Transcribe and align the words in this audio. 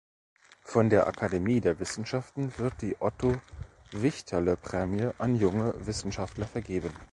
Von 0.63 0.89
der 0.89 1.05
Akademie 1.05 1.61
der 1.61 1.79
Wissenschaften 1.79 2.57
wird 2.57 2.81
die 2.81 2.99
"Otto-Wichterle-Prämie" 2.99 5.11
an 5.19 5.35
junge 5.35 5.75
Wissenschaftler 5.85 6.47
vergeben. 6.47 6.91